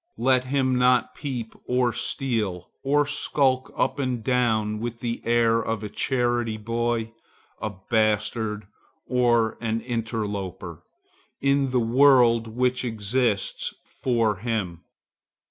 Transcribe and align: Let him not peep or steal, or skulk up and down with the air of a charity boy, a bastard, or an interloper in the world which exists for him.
Let 0.17 0.45
him 0.45 0.77
not 0.79 1.13
peep 1.13 1.53
or 1.67 1.93
steal, 1.93 2.71
or 2.83 3.05
skulk 3.05 3.71
up 3.77 3.99
and 3.99 4.23
down 4.23 4.79
with 4.79 4.99
the 4.99 5.21
air 5.23 5.61
of 5.63 5.83
a 5.83 5.89
charity 5.89 6.57
boy, 6.57 7.11
a 7.61 7.69
bastard, 7.87 8.65
or 9.05 9.59
an 9.63 9.79
interloper 9.81 10.81
in 11.39 11.69
the 11.69 11.79
world 11.79 12.47
which 12.47 12.83
exists 12.83 13.75
for 13.85 14.37
him. 14.37 14.81